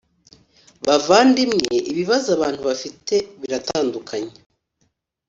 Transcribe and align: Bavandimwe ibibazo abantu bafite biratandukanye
Bavandimwe 0.85 1.75
ibibazo 1.91 2.27
abantu 2.37 2.61
bafite 2.69 3.15
biratandukanye 3.39 4.33